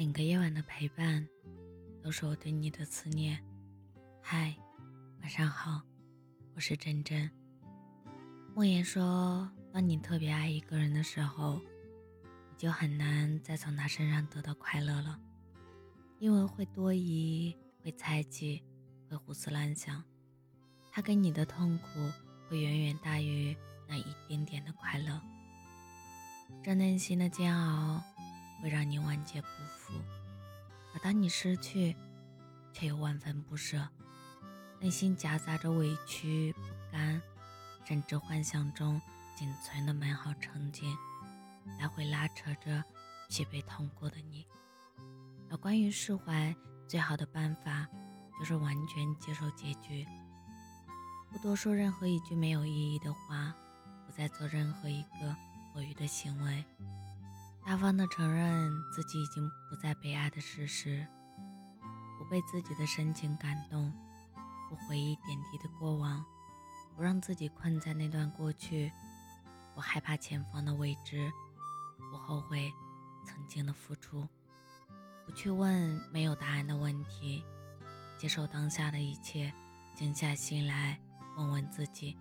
[0.00, 1.28] 每个夜晚的陪伴，
[2.02, 3.38] 都是我对你的思念。
[4.22, 4.56] 嗨，
[5.20, 5.82] 晚上好，
[6.54, 7.30] 我是真真。
[8.54, 11.60] 莫言说，当你特别爱一个人的时候，
[12.50, 15.20] 你就很难再从他身上得到快乐了，
[16.18, 18.64] 因为会多疑，会猜忌，
[19.06, 20.02] 会胡思乱想。
[20.90, 21.86] 他给你的痛苦，
[22.48, 23.54] 会远远大于
[23.86, 25.20] 那一点点的快乐。
[26.62, 28.02] 这内心的煎熬。
[28.62, 29.94] 会让你万劫不复，
[30.94, 31.96] 而当你失去，
[32.72, 33.88] 却又万分不舍，
[34.80, 36.60] 内心夹杂着委屈、不
[36.92, 37.20] 甘，
[37.84, 39.00] 甚至幻想中
[39.36, 40.94] 仅存的美好憧憬，
[41.78, 42.84] 来回拉扯着
[43.28, 44.46] 疲惫痛苦的你。
[45.50, 46.54] 而关于释怀，
[46.86, 47.88] 最好的办法
[48.38, 50.06] 就是完全接受结局，
[51.30, 53.54] 不多说任何一句没有意义的话，
[54.06, 55.34] 不再做任何一个
[55.72, 56.64] 多余的行为。
[57.64, 61.06] 大方的承认自己已经不再被爱的事实，
[62.18, 63.92] 不被自己的深情感动，
[64.68, 66.24] 不回忆点滴的过往，
[66.96, 68.90] 不让自己困在那段过去，
[69.74, 71.30] 不害怕前方的未知，
[72.10, 72.72] 不后悔
[73.24, 74.26] 曾经的付出，
[75.24, 75.70] 不去问
[76.12, 77.44] 没有答案的问题，
[78.18, 79.52] 接受当下的一切，
[79.94, 80.98] 静下心来
[81.36, 82.18] 问问自己，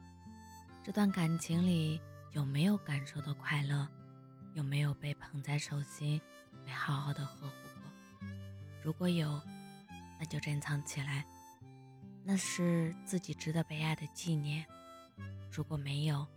[0.83, 1.99] 这段感情里
[2.33, 3.87] 有没有感受到快乐？
[4.59, 6.19] 有没有被捧在手心，
[6.65, 8.27] 被好好的呵护过？
[8.83, 9.41] 如果有，
[10.19, 11.25] 那就珍藏起来，
[12.25, 14.65] 那是自己值得被爱的纪念；
[15.49, 16.27] 如果没有，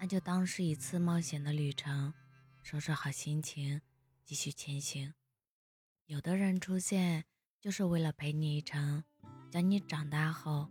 [0.00, 2.14] 那就当是一次冒险的旅程，
[2.62, 3.82] 收拾好心情，
[4.24, 5.12] 继续前行。
[6.06, 7.26] 有的人出现，
[7.60, 9.04] 就是为了陪你一程，
[9.50, 10.66] 将你长大后，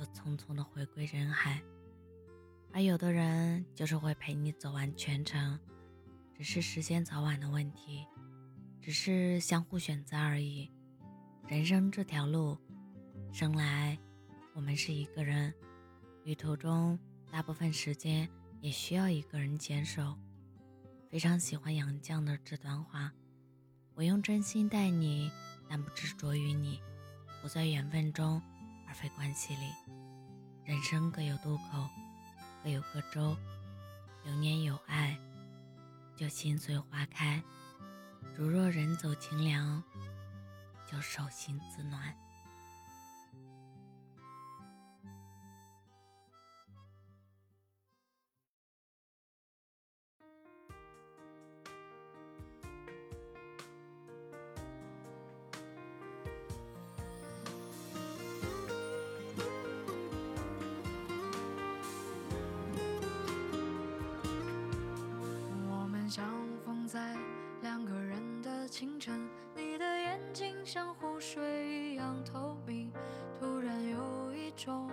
[0.00, 1.60] 又匆匆的回归人海；
[2.72, 5.60] 而有的人，就是会陪你走完全程。
[6.36, 8.04] 只是时间早晚的问题，
[8.80, 10.70] 只是相互选择而已。
[11.46, 12.58] 人生这条路，
[13.32, 13.98] 生来
[14.52, 15.54] 我们是一个人，
[16.24, 16.98] 旅途中
[17.30, 18.28] 大部分时间
[18.60, 20.18] 也需要一个人坚守。
[21.10, 23.12] 非常喜欢杨绛的这段话：
[23.94, 25.30] 我用真心待你，
[25.68, 26.80] 但不执着于你，
[27.40, 28.42] 不在缘分中，
[28.88, 29.70] 而非关系里。
[30.64, 31.88] 人生各有渡口，
[32.64, 33.36] 各有各舟，
[34.26, 35.16] 有念有爱。
[36.16, 37.42] 就心随花开，
[38.36, 39.82] 如若人走情凉，
[40.90, 42.14] 就手心自暖。
[68.74, 72.90] 清晨，你的眼睛像湖水一样透明，
[73.38, 74.90] 突然有一种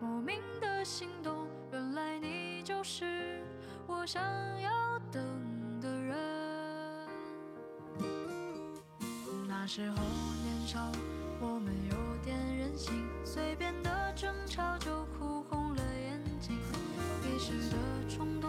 [0.00, 1.48] 莫名的心动。
[1.72, 3.42] 原来你就是
[3.88, 4.22] 我想
[4.60, 5.20] 要等
[5.80, 6.16] 的人。
[9.48, 10.78] 那时候年少，
[11.40, 16.56] 我们有点任性，随便的争吵就哭红了眼睛，
[17.24, 17.76] 一时的
[18.08, 18.48] 冲动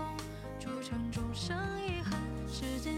[0.60, 2.14] 铸成终生遗憾。
[2.48, 2.94] 时间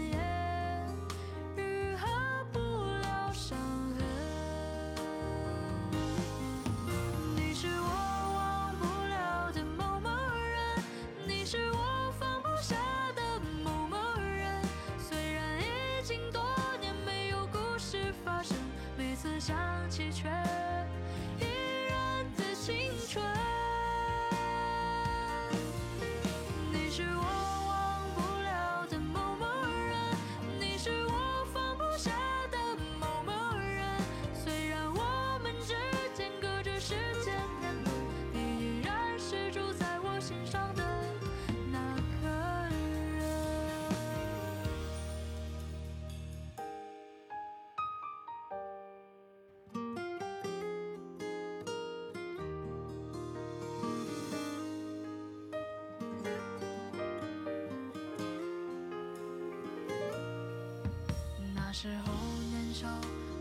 [61.72, 62.12] 那时候
[62.50, 62.86] 年少，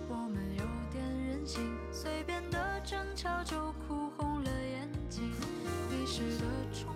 [0.07, 1.61] 我们有点任性，
[1.91, 5.29] 随便的争吵就哭红了眼睛，
[5.89, 6.95] 迷失的冲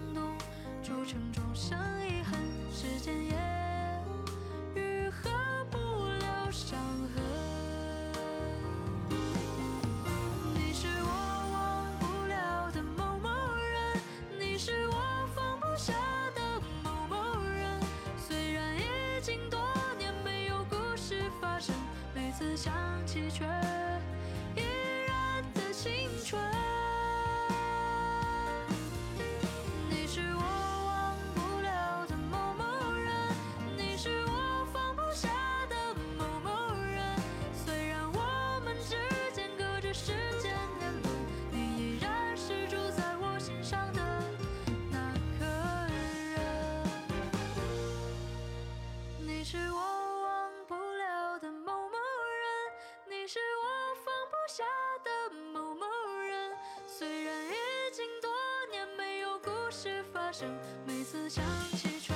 [49.48, 51.98] 是我忘不了的某某
[52.36, 54.64] 人你是我放不下
[55.04, 55.86] 的某某
[56.18, 56.52] 人。
[56.88, 58.32] 虽然已经多
[58.72, 60.52] 年没有故事发生
[60.84, 61.46] 每次想
[61.78, 62.12] 起却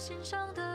[0.00, 0.69] 心上的。